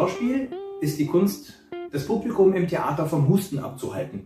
[0.00, 0.48] Schauspiel
[0.80, 1.52] ist die Kunst,
[1.92, 4.24] das Publikum im Theater vom Husten abzuhalten.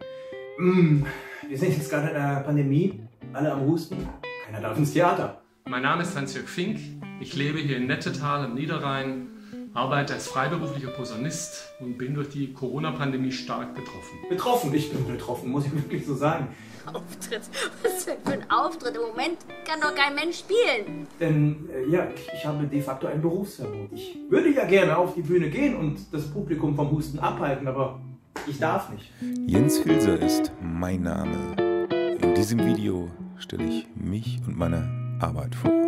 [0.57, 1.03] Mm,
[1.49, 3.01] wir sind jetzt gerade in der Pandemie,
[3.33, 3.97] alle am Husten,
[4.47, 5.43] keiner darf ins Theater.
[5.65, 6.79] Mein Name ist Hans-Jörg Fink,
[7.19, 9.27] ich lebe hier in Nettetal im Niederrhein,
[9.75, 14.19] arbeite als freiberuflicher Posaunist und bin durch die Corona-Pandemie stark betroffen.
[14.29, 16.49] Betroffen, ich bin betroffen, muss ich wirklich so sagen.
[16.87, 17.43] Auftritt?
[17.83, 18.95] Was ist denn für ein Auftritt?
[18.95, 21.07] Im Moment kann doch kein Mensch spielen.
[21.19, 23.91] Denn äh, ja, ich, habe de facto ein Berufsverbot.
[23.93, 28.01] Ich würde ja gerne auf die Bühne gehen und das Publikum vom Husten abhalten, aber
[28.47, 29.11] ich darf nicht.
[29.47, 31.57] Jens Filser ist mein Name.
[32.21, 35.84] In diesem Video stelle ich mich und meine Arbeit vor.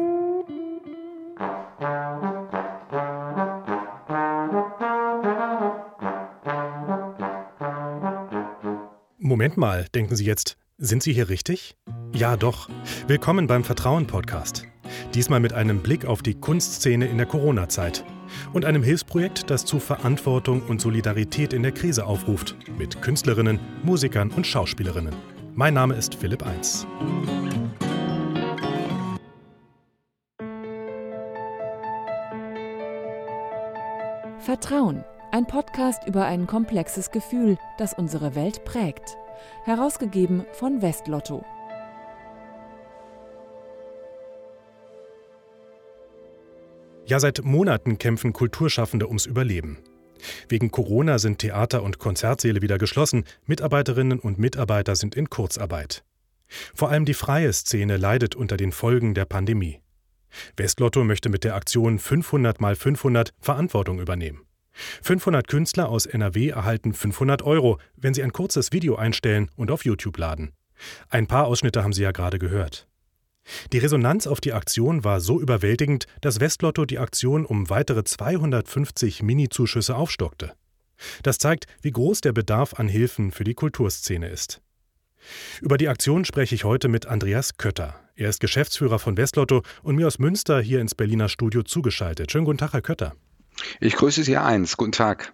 [9.36, 11.76] Moment mal, denken Sie jetzt, sind Sie hier richtig?
[12.14, 12.70] Ja, doch.
[13.06, 14.64] Willkommen beim Vertrauen-Podcast.
[15.12, 18.02] Diesmal mit einem Blick auf die Kunstszene in der Corona-Zeit
[18.54, 24.30] und einem Hilfsprojekt, das zu Verantwortung und Solidarität in der Krise aufruft, mit Künstlerinnen, Musikern
[24.30, 25.14] und Schauspielerinnen.
[25.54, 26.86] Mein Name ist Philipp Eins.
[34.38, 39.18] Vertrauen, ein Podcast über ein komplexes Gefühl, das unsere Welt prägt.
[39.64, 41.44] Herausgegeben von Westlotto.
[47.06, 49.78] Ja, seit Monaten kämpfen Kulturschaffende ums Überleben.
[50.48, 56.04] Wegen Corona sind Theater und Konzertsäle wieder geschlossen, Mitarbeiterinnen und Mitarbeiter sind in Kurzarbeit.
[56.74, 59.80] Vor allem die freie Szene leidet unter den Folgen der Pandemie.
[60.56, 64.42] Westlotto möchte mit der Aktion 500 mal 500 Verantwortung übernehmen.
[65.02, 69.84] 500 Künstler aus NRW erhalten 500 Euro, wenn sie ein kurzes Video einstellen und auf
[69.84, 70.52] YouTube laden.
[71.08, 72.86] Ein paar Ausschnitte haben Sie ja gerade gehört.
[73.72, 79.22] Die Resonanz auf die Aktion war so überwältigend, dass Westlotto die Aktion um weitere 250
[79.22, 80.52] Mini-Zuschüsse aufstockte.
[81.22, 84.60] Das zeigt, wie groß der Bedarf an Hilfen für die Kulturszene ist.
[85.60, 88.00] Über die Aktion spreche ich heute mit Andreas Kötter.
[88.14, 92.32] Er ist Geschäftsführer von Westlotto und mir aus Münster hier ins Berliner Studio zugeschaltet.
[92.32, 93.14] Schönen guten Tag, Herr Kötter.
[93.80, 94.76] Ich grüße Sie eins.
[94.76, 95.32] Guten Tag.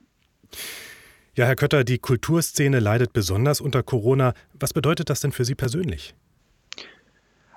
[1.34, 4.34] Ja, Herr Kötter, die Kulturszene leidet besonders unter Corona.
[4.52, 6.14] Was bedeutet das denn für Sie persönlich?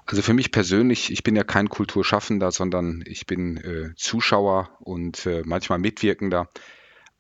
[0.06, 5.26] Also für mich persönlich, ich bin ja kein Kulturschaffender, sondern ich bin äh, Zuschauer und
[5.26, 6.48] äh, manchmal Mitwirkender.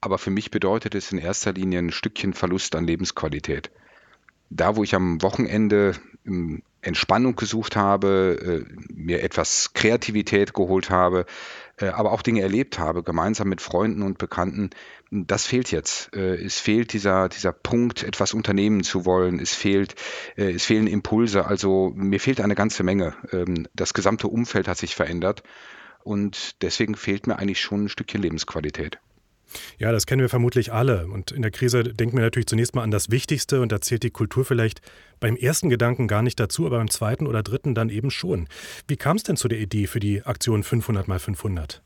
[0.01, 3.72] Aber für mich bedeutet es in erster Linie ein Stückchen Verlust an Lebensqualität.
[4.51, 5.95] Da, wo ich am Wochenende
[6.25, 11.25] ähm, Entspannung gesucht habe, äh, mir etwas Kreativität geholt habe,
[11.78, 14.69] aber auch Dinge erlebt habe, gemeinsam mit Freunden und Bekannten,
[15.12, 16.16] das fehlt jetzt.
[16.16, 19.40] Äh, es fehlt dieser, dieser Punkt, etwas unternehmen zu wollen.
[19.40, 19.96] Es fehlt,
[20.38, 21.46] äh, es fehlen Impulse.
[21.46, 23.16] Also mir fehlt eine ganze Menge.
[23.31, 25.44] Ähm, das gesamte Umfeld hat sich verändert
[26.03, 29.00] und deswegen fehlt mir eigentlich schon ein Stückchen Lebensqualität.
[29.78, 31.08] Ja, das kennen wir vermutlich alle.
[31.08, 34.04] Und in der Krise denken wir natürlich zunächst mal an das Wichtigste und da zählt
[34.04, 34.82] die Kultur vielleicht
[35.20, 38.48] beim ersten Gedanken gar nicht dazu, aber beim zweiten oder dritten dann eben schon.
[38.88, 41.82] Wie kam es denn zu der Idee für die Aktion 500 mal 500?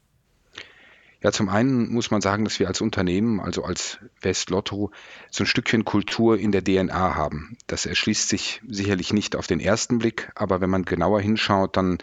[1.22, 4.92] Ja, zum einen muss man sagen, dass wir als Unternehmen, also als Westlotto,
[5.30, 7.58] so ein Stückchen Kultur in der DNA haben.
[7.68, 11.98] Das erschließt sich sicherlich nicht auf den ersten Blick, aber wenn man genauer hinschaut, dann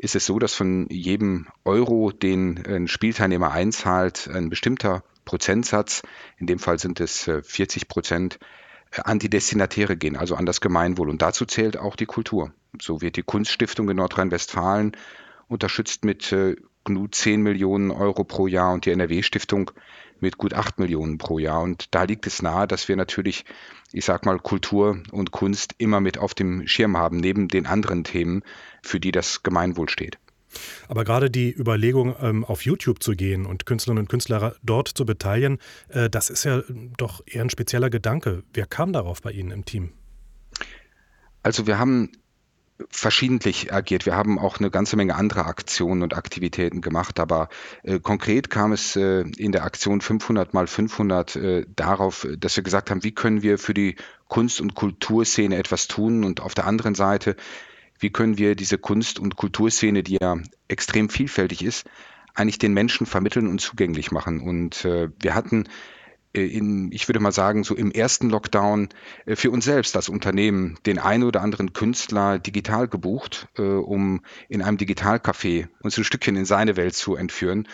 [0.00, 6.02] ist es so, dass von jedem Euro, den ein Spielteilnehmer einzahlt, ein bestimmter Prozentsatz,
[6.38, 8.38] in dem Fall sind es 40 äh, Prozent,
[8.92, 11.10] äh, an die Destinatäre gehen, also an das Gemeinwohl.
[11.10, 12.52] Und dazu zählt auch die Kultur.
[12.80, 14.96] So wird die Kunststiftung in Nordrhein-Westfalen
[15.48, 19.70] unterstützt mit äh, gut 10 Millionen Euro pro Jahr und die NRW-Stiftung
[20.22, 21.62] mit gut 8 Millionen pro Jahr.
[21.62, 23.44] Und da liegt es nahe, dass wir natürlich,
[23.92, 28.04] ich sag mal, Kultur und Kunst immer mit auf dem Schirm haben, neben den anderen
[28.04, 28.42] Themen,
[28.82, 30.18] für die das Gemeinwohl steht.
[30.88, 35.06] Aber gerade die Überlegung, ähm, auf YouTube zu gehen und Künstlerinnen und Künstler dort zu
[35.06, 36.62] beteiligen, äh, das ist ja
[36.96, 38.42] doch eher ein spezieller Gedanke.
[38.52, 39.92] Wer kam darauf bei Ihnen im Team?
[41.42, 42.12] Also wir haben
[42.88, 44.06] verschiedentlich agiert.
[44.06, 47.48] Wir haben auch eine ganze Menge andere Aktionen und Aktivitäten gemacht, aber
[47.82, 52.64] äh, konkret kam es äh, in der Aktion 500 mal 500 äh, darauf, dass wir
[52.64, 53.96] gesagt haben, wie können wir für die
[54.28, 57.36] Kunst- und Kulturszene etwas tun und auf der anderen Seite,
[57.98, 60.36] wie können wir diese Kunst- und Kulturszene, die ja
[60.68, 61.86] extrem vielfältig ist,
[62.34, 64.40] eigentlich den Menschen vermitteln und zugänglich machen.
[64.40, 65.64] Und äh, wir hatten
[66.32, 68.88] in, ich würde mal sagen, so im ersten Lockdown
[69.26, 74.22] äh, für uns selbst als Unternehmen den einen oder anderen Künstler digital gebucht, äh, um
[74.48, 77.66] in einem Digitalcafé uns ein Stückchen in seine Welt zu entführen.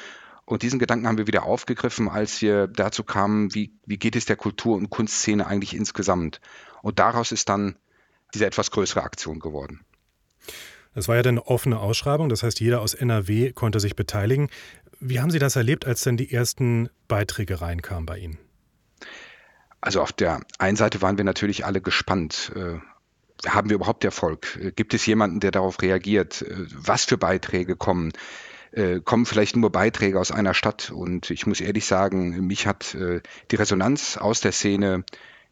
[0.47, 4.27] Und diesen Gedanken haben wir wieder aufgegriffen, als wir dazu kamen, wie, wie geht es
[4.27, 6.41] der Kultur- und Kunstszene eigentlich insgesamt.
[6.83, 7.77] Und daraus ist dann
[8.33, 9.81] diese etwas größere Aktion geworden.
[10.95, 14.49] Das war ja dann eine offene Ausschreibung, das heißt, jeder aus NRW konnte sich beteiligen.
[14.99, 18.39] Wie haben Sie das erlebt, als dann die ersten Beiträge reinkamen bei Ihnen?
[19.87, 22.51] Also auf der einen Seite waren wir natürlich alle gespannt.
[22.57, 24.59] Äh, haben wir überhaupt Erfolg?
[24.61, 26.43] Äh, gibt es jemanden, der darauf reagiert?
[26.43, 28.13] Äh, was für Beiträge kommen?
[29.05, 30.91] kommen vielleicht nur Beiträge aus einer Stadt.
[30.91, 35.03] Und ich muss ehrlich sagen, mich hat die Resonanz aus der Szene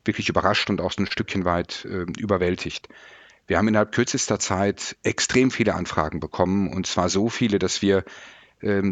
[0.05, 1.87] wirklich überrascht und auch so ein Stückchen weit
[2.19, 2.89] überwältigt.
[3.47, 8.05] Wir haben innerhalb kürzester Zeit extrem viele Anfragen bekommen und zwar so viele, dass wir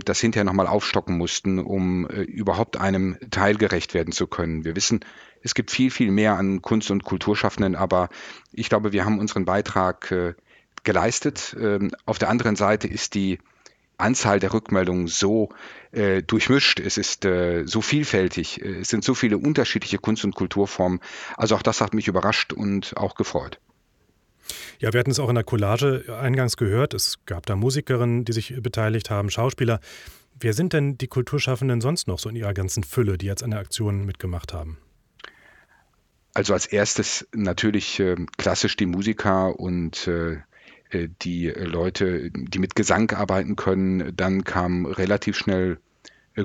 [0.04, 4.64] das hinterher nochmal aufstocken mussten, um äh, überhaupt einem Teil gerecht werden zu können.
[4.64, 5.00] Wir wissen,
[5.42, 8.08] es gibt viel, viel mehr an Kunst- und Kulturschaffenden, aber
[8.52, 10.34] ich glaube, wir haben unseren Beitrag äh,
[10.84, 11.56] geleistet.
[11.58, 13.38] Ähm, auf der anderen Seite ist die
[13.98, 15.50] Anzahl der Rückmeldungen so
[15.92, 21.00] äh, durchmischt, es ist äh, so vielfältig, es sind so viele unterschiedliche Kunst- und Kulturformen.
[21.36, 23.58] Also auch das hat mich überrascht und auch gefreut.
[24.78, 26.94] Ja, wir hatten es auch in der Collage eingangs gehört.
[26.94, 29.80] Es gab da Musikerinnen, die sich beteiligt haben, Schauspieler.
[30.38, 33.50] Wer sind denn die Kulturschaffenden sonst noch so in ihrer ganzen Fülle, die jetzt an
[33.50, 34.78] der Aktion mitgemacht haben?
[36.34, 40.38] Also als erstes natürlich äh, klassisch die Musiker und äh,
[40.90, 44.16] äh die Leute, die mit Gesang arbeiten können.
[44.16, 45.78] Dann kam relativ schnell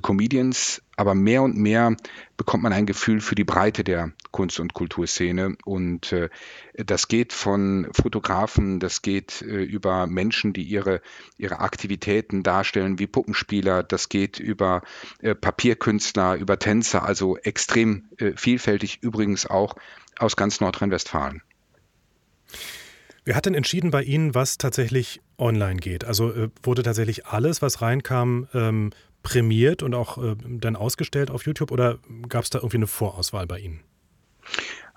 [0.02, 1.96] Comedians, aber mehr und mehr
[2.36, 5.56] bekommt man ein Gefühl für die Breite der Kunst- und Kulturszene.
[5.66, 6.30] Und äh,
[6.76, 11.02] das geht von Fotografen, das geht äh, über Menschen, die ihre,
[11.38, 14.82] ihre Aktivitäten darstellen, wie Puppenspieler, das geht über
[15.22, 19.76] äh, Papierkünstler, über Tänzer, also extrem äh, vielfältig, übrigens auch
[20.20, 21.42] aus ganz Nordrhein-Westfalen.
[23.28, 26.06] Wer hat denn entschieden bei Ihnen, was tatsächlich online geht?
[26.06, 28.92] Also äh, wurde tatsächlich alles, was reinkam, ähm,
[29.28, 33.46] prämiert und auch äh, dann ausgestellt auf YouTube oder gab es da irgendwie eine Vorauswahl
[33.46, 33.82] bei Ihnen?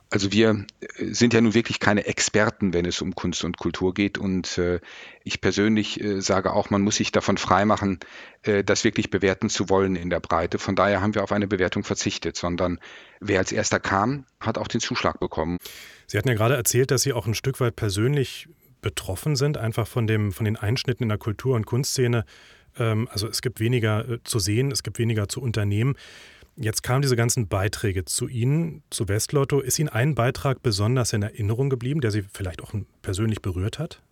[0.09, 3.93] Also wir äh, sind ja nun wirklich keine Experten, wenn es um Kunst und Kultur
[3.93, 4.19] geht.
[4.19, 4.79] Und äh,
[5.25, 7.99] ich persönlich äh, sage auch, man muss sich davon freimachen,
[8.43, 10.61] äh, das wirklich bewerten zu wollen in der Breite.
[10.61, 12.79] Von daher haben wir auf eine Bewertung verzichtet, sondern
[13.19, 15.59] wer als erster kam, hat auch den Zuschlag bekommen.
[16.07, 18.49] Sie hatten ja gerade erzählt, dass Sie auch ein Stück weit persönlich
[18.81, 22.25] betroffen sind, einfach von, dem, von den Einschnitten in der Kultur- und Kunstszene.
[22.81, 25.95] Ähm, also es gibt weniger äh, zu sehen, es gibt weniger zu unternehmen.
[26.57, 29.61] Jetzt kamen diese ganzen Beiträge zu Ihnen, zu Westlotto.
[29.61, 34.03] Ist Ihnen ein Beitrag besonders in Erinnerung geblieben, der Sie vielleicht auch persönlich berührt hat?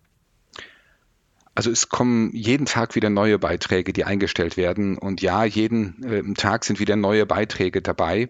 [1.53, 4.97] Also es kommen jeden Tag wieder neue Beiträge, die eingestellt werden.
[4.97, 8.29] Und ja, jeden äh, Tag sind wieder neue Beiträge dabei,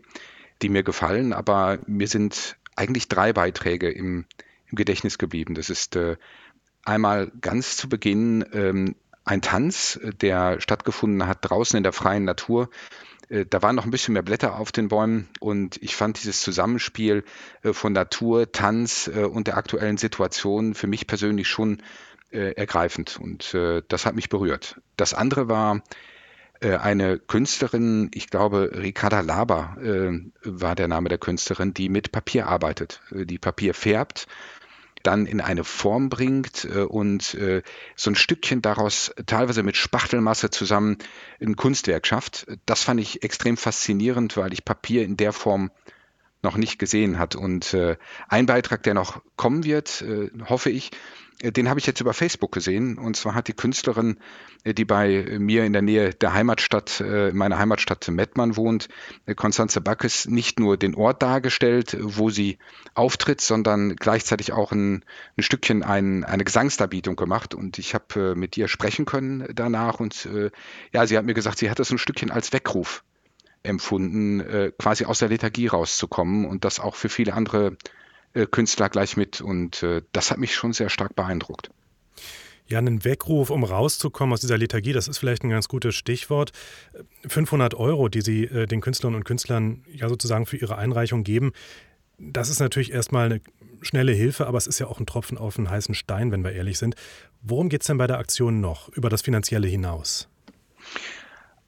[0.61, 1.31] die mir gefallen.
[1.31, 4.25] Aber mir sind eigentlich drei Beiträge im,
[4.71, 5.53] im Gedächtnis geblieben.
[5.53, 6.17] Das ist äh,
[6.83, 8.95] einmal ganz zu Beginn ähm,
[9.29, 12.69] ein Tanz, der stattgefunden hat draußen in der freien Natur.
[13.29, 16.41] Äh, da waren noch ein bisschen mehr Blätter auf den Bäumen und ich fand dieses
[16.41, 17.23] Zusammenspiel
[17.61, 21.81] äh, von Natur, Tanz äh, und der aktuellen Situation für mich persönlich schon
[22.31, 24.79] ergreifend und das hat mich berührt.
[24.97, 25.81] Das andere war
[26.61, 29.75] eine Künstlerin, ich glaube Ricarda Laber
[30.43, 34.27] war der Name der Künstlerin, die mit Papier arbeitet, die Papier färbt
[35.03, 37.61] dann in eine Form bringt äh, und äh,
[37.95, 40.97] so ein Stückchen daraus teilweise mit Spachtelmasse zusammen
[41.41, 42.47] ein Kunstwerk schafft.
[42.65, 45.71] Das fand ich extrem faszinierend, weil ich Papier in der Form
[46.41, 47.35] noch nicht gesehen hat.
[47.35, 47.97] Und äh,
[48.27, 50.91] ein Beitrag, der noch kommen wird, äh, hoffe ich,
[51.41, 52.97] äh, den habe ich jetzt über Facebook gesehen.
[52.97, 54.17] Und zwar hat die Künstlerin,
[54.63, 58.89] äh, die bei mir in der Nähe der Heimatstadt, äh, meiner Heimatstadt Mettmann wohnt,
[59.35, 62.57] Konstanze Backes, nicht nur den Ort dargestellt, wo sie
[62.93, 65.05] auftritt, sondern gleichzeitig auch ein,
[65.37, 67.53] ein Stückchen ein, eine Gesangsdarbietung gemacht.
[67.53, 69.99] Und ich habe mit ihr sprechen können danach.
[69.99, 70.27] Und
[70.91, 73.03] ja, sie hat mir gesagt, sie hat das ein Stückchen als Weckruf
[73.63, 77.75] empfunden, quasi aus der Lethargie rauszukommen und das auch für viele andere
[78.33, 79.41] äh, Künstler gleich mit.
[79.41, 81.71] Und äh, das hat mich schon sehr stark beeindruckt.
[82.67, 86.51] Ja, einen Weckruf, um rauszukommen aus dieser Lethargie, das ist vielleicht ein ganz gutes Stichwort.
[87.27, 91.53] 500 Euro, die Sie äh, den Künstlerinnen und Künstlern ja sozusagen für ihre Einreichung geben,
[92.19, 93.41] das ist natürlich erstmal eine
[93.81, 96.51] schnelle Hilfe, aber es ist ja auch ein Tropfen auf einen heißen Stein, wenn wir
[96.51, 96.95] ehrlich sind.
[97.41, 100.27] Worum geht es denn bei der Aktion noch, über das Finanzielle hinaus?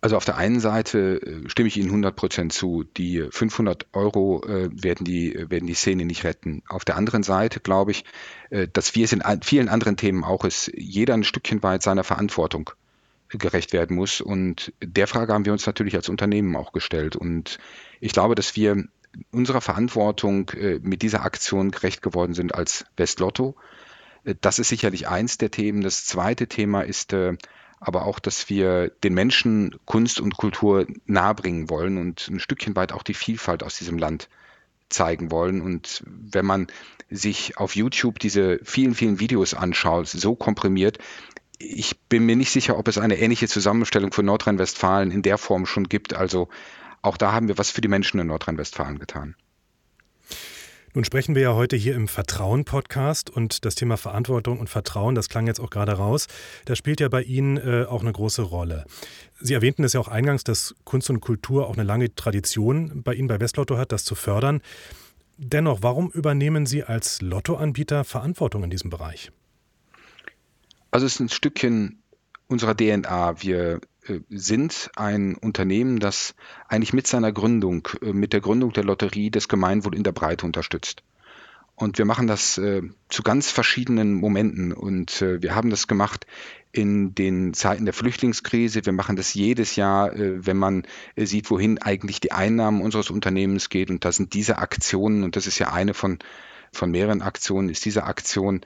[0.04, 2.84] Also auf der einen Seite äh, stimme ich Ihnen 100 Prozent zu.
[2.84, 6.64] Die 500 Euro äh, werden, die, werden die Szene nicht retten.
[6.68, 8.04] Auf der anderen Seite glaube ich,
[8.50, 12.04] äh, dass wie es in vielen anderen Themen auch ist, jeder ein Stückchen weit seiner
[12.04, 12.72] Verantwortung
[13.30, 14.22] gerecht werden muss.
[14.22, 17.16] Und der Frage haben wir uns natürlich als Unternehmen auch gestellt.
[17.16, 17.60] Und
[18.00, 18.84] ich glaube, dass wir
[19.32, 23.56] unserer Verantwortung äh, mit dieser Aktion gerecht geworden sind als Westlotto.
[24.24, 25.82] Äh, das ist sicherlich eins der Themen.
[25.82, 27.38] Das zweite Thema ist äh,
[27.82, 32.94] aber auch, dass wir den Menschen Kunst und Kultur nahebringen wollen und ein Stückchen weit
[32.94, 34.30] auch die Vielfalt aus diesem Land
[34.90, 35.62] zeigen wollen.
[35.62, 36.68] Und wenn man
[37.10, 41.00] sich auf YouTube diese vielen, vielen Videos anschaut, so komprimiert,
[41.58, 45.66] ich bin mir nicht sicher, ob es eine ähnliche Zusammenstellung für Nordrhein-Westfalen in der Form
[45.66, 46.14] schon gibt.
[46.14, 46.50] Also
[47.02, 49.36] auch da haben wir was für die Menschen in Nordrhein-Westfalen getan.
[50.94, 55.30] Nun sprechen wir ja heute hier im Vertrauen-Podcast und das Thema Verantwortung und Vertrauen, das
[55.30, 56.28] klang jetzt auch gerade raus,
[56.66, 58.84] das spielt ja bei Ihnen äh, auch eine große Rolle.
[59.40, 63.14] Sie erwähnten es ja auch eingangs, dass Kunst und Kultur auch eine lange Tradition bei
[63.14, 64.60] Ihnen bei Westlotto hat, das zu fördern.
[65.38, 69.32] Dennoch, warum übernehmen Sie als Lottoanbieter Verantwortung in diesem Bereich?
[70.92, 72.04] Also es ist ein Stückchen
[72.48, 73.42] unserer DNA.
[73.42, 73.80] Wir
[74.30, 76.36] sind ein Unternehmen, das
[76.68, 80.46] eigentlich mit seiner Gründung, äh, mit der Gründung der Lotterie das Gemeinwohl in der Breite
[80.46, 81.04] unterstützt.
[81.82, 84.72] Und wir machen das äh, zu ganz verschiedenen Momenten.
[84.72, 86.28] Und äh, wir haben das gemacht
[86.72, 88.86] in den Zeiten der Flüchtlingskrise.
[88.86, 90.84] Wir machen das jedes Jahr, äh, wenn man
[91.16, 93.90] äh, sieht, wohin eigentlich die Einnahmen unseres Unternehmens geht.
[93.90, 96.20] Und da sind diese Aktionen, und das ist ja eine von,
[96.72, 98.62] von mehreren Aktionen, ist diese Aktion,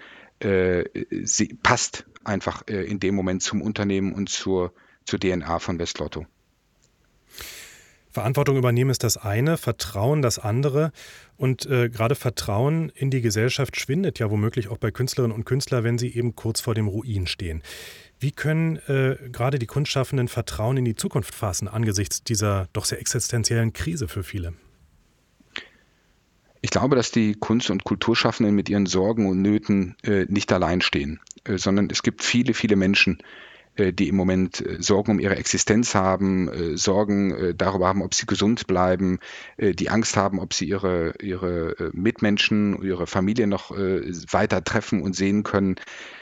[1.24, 4.74] sie passt einfach in dem Moment zum Unternehmen und zur,
[5.06, 6.26] zur DNA von Westlotto.
[8.16, 10.94] Verantwortung übernehmen ist das eine, Vertrauen das andere.
[11.36, 15.84] Und äh, gerade Vertrauen in die Gesellschaft schwindet ja womöglich auch bei Künstlerinnen und Künstlern,
[15.84, 17.62] wenn sie eben kurz vor dem Ruin stehen.
[18.18, 23.02] Wie können äh, gerade die Kunstschaffenden Vertrauen in die Zukunft fassen angesichts dieser doch sehr
[23.02, 24.54] existenziellen Krise für viele?
[26.62, 30.80] Ich glaube, dass die Kunst- und Kulturschaffenden mit ihren Sorgen und Nöten äh, nicht allein
[30.80, 33.24] stehen, äh, sondern es gibt viele, viele Menschen, äh,
[33.78, 38.26] die im Moment äh, Sorgen um ihre Existenz haben, äh, Sorgen darüber haben, ob sie
[38.26, 39.20] gesund bleiben,
[39.58, 45.44] die Angst haben, ob sie ihre, ihre Mitmenschen, ihre Familie noch weiter treffen und sehen
[45.44, 45.76] können.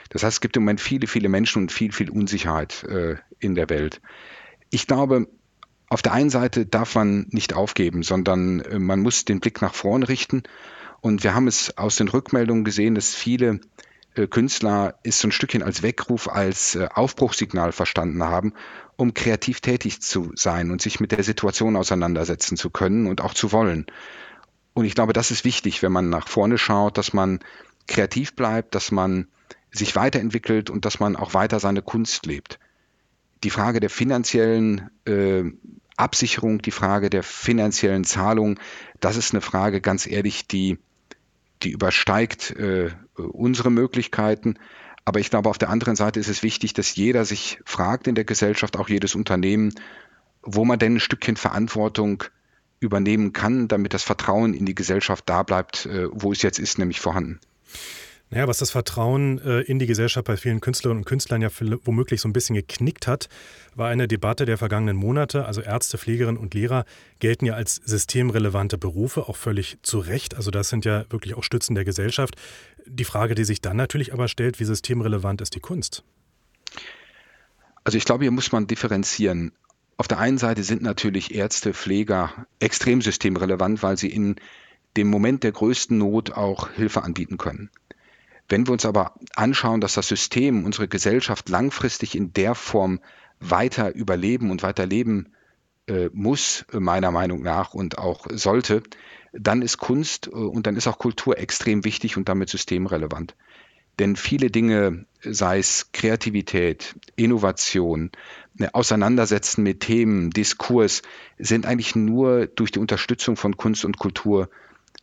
[0.10, 2.86] Das heißt, es gibt im Moment viele, viele Menschen und viel, viel Unsicherheit
[3.40, 4.02] in der Welt.
[4.70, 5.28] Ich glaube,
[5.90, 10.08] auf der einen Seite darf man nicht aufgeben, sondern man muss den Blick nach vorne
[10.10, 10.44] richten.
[11.02, 13.60] Und wir haben es aus den Rückmeldungen gesehen, dass viele äh,
[14.30, 18.54] Künstler ist so ein Stückchen als Weckruf, als äh, Aufbruchssignal verstanden haben,
[18.96, 23.34] um kreativ tätig zu sein und sich mit der Situation auseinandersetzen zu können und auch
[23.34, 23.88] zu wollen.
[24.74, 27.40] Und ich glaube, das ist wichtig, wenn man nach vorne schaut, dass man
[27.88, 29.28] kreativ bleibt, dass man
[29.72, 32.60] sich weiterentwickelt und dass man auch weiter seine Kunst lebt.
[33.44, 35.44] Die Frage der finanziellen äh,
[35.98, 38.60] Absicherung, die Frage der finanziellen Zahlung,
[39.00, 40.78] das ist eine Frage, ganz ehrlich, die
[41.64, 44.56] die übersteigt äh, unsere Möglichkeiten.
[45.06, 48.16] Aber ich glaube, auf der anderen Seite ist es wichtig, dass jeder sich fragt in
[48.16, 49.74] der Gesellschaft, auch jedes Unternehmen,
[50.42, 52.24] wo man denn ein Stückchen Verantwortung
[52.80, 56.78] übernehmen kann, damit das Vertrauen in die Gesellschaft da bleibt, äh, wo es jetzt ist,
[56.78, 57.40] nämlich vorhanden.
[58.34, 61.50] Naja, was das Vertrauen äh, in die Gesellschaft bei vielen Künstlerinnen und Künstlern ja
[61.84, 63.30] womöglich so ein bisschen geknickt hat,
[63.76, 65.46] war eine Debatte der vergangenen Monate.
[65.46, 66.86] Also Ärzte, Pflegerinnen und Lehrer
[67.20, 70.34] gelten ja als systemrelevante Berufe, auch völlig zu Recht.
[70.36, 72.34] Also das sind ja wirklich auch Stützen der Gesellschaft.
[72.88, 76.04] Die Frage, die sich dann natürlich aber stellt, wie systemrelevant ist die Kunst?
[77.84, 79.52] Also ich glaube, hier muss man differenzieren.
[79.98, 84.38] Auf der einen Seite sind natürlich Ärzte, Pfleger extrem systemrelevant, weil sie in
[84.98, 87.70] dem Moment der größten Not auch Hilfe anbieten können.
[88.50, 93.00] Wenn wir uns aber anschauen, dass das System, unsere Gesellschaft langfristig in der Form
[93.40, 95.34] weiter überleben und weiterleben
[95.88, 98.84] äh, muss, meiner Meinung nach, und auch sollte,
[99.34, 103.36] dann ist Kunst äh, und dann ist auch Kultur extrem wichtig und damit systemrelevant.
[104.00, 108.12] Denn viele Dinge, sei es Kreativität, Innovation,
[108.56, 111.04] ne, Auseinandersetzen mit Themen, Diskurs,
[111.38, 114.50] sind eigentlich nur durch die Unterstützung von Kunst und Kultur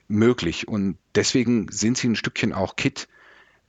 [0.09, 0.67] möglich.
[0.67, 3.09] Und deswegen sind sie ein Stückchen auch Kit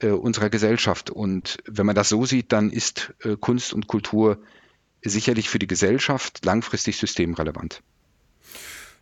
[0.01, 1.09] äh, unserer Gesellschaft.
[1.09, 4.37] Und wenn man das so sieht, dann ist äh, Kunst und Kultur
[5.03, 7.81] sicherlich für die Gesellschaft langfristig systemrelevant.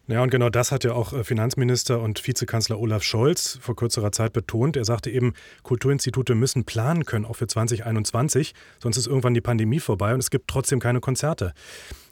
[0.07, 4.11] Ja, und genau das hat ja auch äh, Finanzminister und Vizekanzler Olaf Scholz vor kürzerer
[4.11, 4.75] Zeit betont.
[4.75, 9.79] Er sagte eben, Kulturinstitute müssen planen können, auch für 2021, sonst ist irgendwann die Pandemie
[9.79, 11.53] vorbei und es gibt trotzdem keine Konzerte.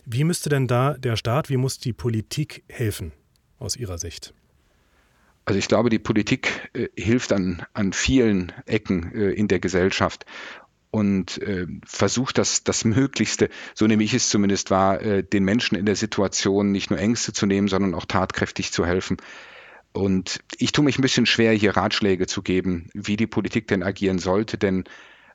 [0.05, 3.13] Wie müsste denn da der Staat, wie muss die Politik helfen
[3.57, 4.33] aus Ihrer Sicht?
[5.47, 10.25] Also ich glaube, die Politik äh, hilft an, an vielen Ecken äh, in der Gesellschaft
[10.91, 15.77] und äh, versucht das, das Möglichste, so nehme ich es zumindest wahr, äh, den Menschen
[15.77, 19.15] in der Situation nicht nur Ängste zu nehmen, sondern auch tatkräftig zu helfen.
[19.93, 23.83] Und ich tue mich ein bisschen schwer, hier Ratschläge zu geben, wie die Politik denn
[23.83, 24.83] agieren sollte, denn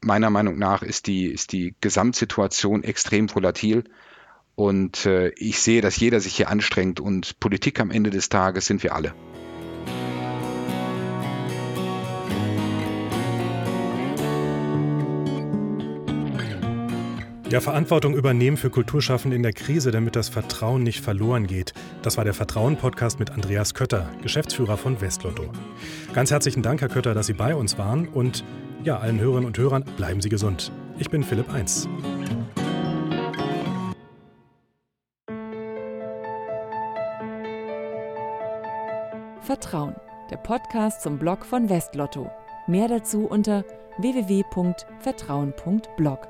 [0.03, 3.85] meiner Meinung nach ist die, ist die Gesamtsituation extrem volatil.
[4.57, 8.67] Und äh, ich sehe, dass jeder sich hier anstrengt und Politik am Ende des Tages
[8.67, 9.15] sind wir alle.
[17.53, 21.75] Ja, Verantwortung übernehmen für Kulturschaffende in der Krise, damit das Vertrauen nicht verloren geht.
[22.01, 25.53] Das war der Vertrauen-Podcast mit Andreas Kötter, Geschäftsführer von Westlotto.
[26.15, 28.43] Ganz herzlichen Dank, Herr Kötter, dass Sie bei uns waren und
[28.85, 30.73] ja, allen Hörerinnen und Hörern bleiben Sie gesund.
[30.99, 31.91] Ich bin Philipp 1.
[39.43, 39.95] Vertrauen,
[40.31, 42.31] der Podcast zum Blog von Westlotto.
[42.67, 43.63] Mehr dazu unter
[43.99, 46.29] www.vertrauen.blog.